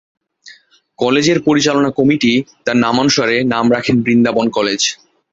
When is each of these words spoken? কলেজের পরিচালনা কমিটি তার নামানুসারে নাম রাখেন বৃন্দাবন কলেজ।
কলেজের 0.99 1.37
পরিচালনা 1.47 1.89
কমিটি 1.91 2.31
তার 2.65 2.77
নামানুসারে 2.77 3.35
নাম 3.53 3.65
রাখেন 3.71 3.95
বৃন্দাবন 4.01 4.45
কলেজ। 4.49 4.81